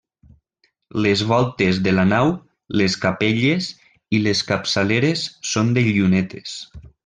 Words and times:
Les 1.05 1.21
voltes 1.31 1.81
de 1.87 1.93
la 1.97 2.05
nau, 2.13 2.33
les 2.81 2.97
capelles 3.05 3.69
i 4.19 4.23
les 4.29 4.43
capçaleres 4.51 5.27
són 5.55 5.71
de 5.79 5.89
llunetes. 5.93 6.57